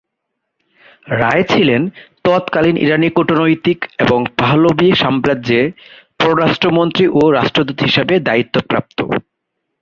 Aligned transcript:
রায় 1.13 1.43
ছিলেন 1.43 1.81
তৎকালীন 2.23 2.75
ইরানি 2.77 3.09
কূটনীতিক 3.09 3.79
এবং 3.99 4.19
পাহলভি 4.37 4.89
সাম্রাজ্যে 4.95 5.61
পররাষ্ট্র 6.19 6.67
মন্ত্রী 6.77 7.05
ও 7.13 7.21
রাষ্ট্রদূত 7.31 7.77
হিসেবে 7.81 8.13
দায়িত্বপ্রাপ্ত। 8.19 8.99